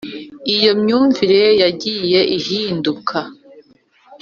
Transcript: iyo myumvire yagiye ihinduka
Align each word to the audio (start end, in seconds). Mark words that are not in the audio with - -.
iyo 0.55 0.71
myumvire 0.81 1.41
yagiye 1.61 2.19
ihinduka 2.37 3.17